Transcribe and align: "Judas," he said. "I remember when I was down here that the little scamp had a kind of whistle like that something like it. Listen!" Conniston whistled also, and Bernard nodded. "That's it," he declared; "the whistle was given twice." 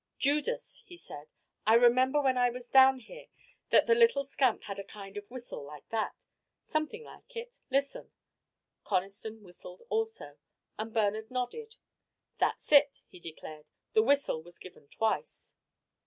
"Judas," 0.17 0.81
he 0.87 0.97
said. 0.97 1.27
"I 1.67 1.75
remember 1.75 2.19
when 2.19 2.35
I 2.35 2.49
was 2.49 2.67
down 2.67 2.97
here 3.01 3.27
that 3.69 3.85
the 3.85 3.93
little 3.93 4.23
scamp 4.23 4.63
had 4.63 4.79
a 4.79 4.83
kind 4.83 5.15
of 5.15 5.29
whistle 5.29 5.63
like 5.63 5.87
that 5.89 6.25
something 6.65 7.03
like 7.03 7.35
it. 7.35 7.59
Listen!" 7.69 8.11
Conniston 8.83 9.43
whistled 9.43 9.83
also, 9.89 10.39
and 10.75 10.91
Bernard 10.91 11.29
nodded. 11.29 11.75
"That's 12.39 12.71
it," 12.71 13.03
he 13.09 13.19
declared; 13.19 13.67
"the 13.93 14.01
whistle 14.01 14.41
was 14.41 14.57
given 14.57 14.87
twice." 14.87 15.53